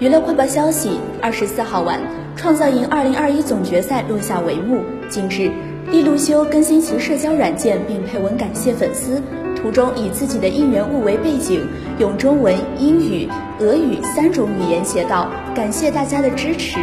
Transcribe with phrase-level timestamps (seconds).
[0.00, 2.00] 娱乐快报消息二十四号晚
[2.34, 4.82] 创造营二零二一总决赛落下帷幕。
[5.08, 5.52] 近日
[5.88, 9.22] 利路修更新其社交软件并配文感谢粉丝
[9.54, 11.64] 图中以自己的应援物为背景
[12.00, 13.28] 用中文英语
[13.60, 16.80] 俄语三种语言写道感谢大家的支持。